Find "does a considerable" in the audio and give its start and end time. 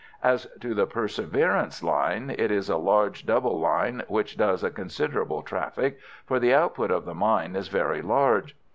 4.35-5.43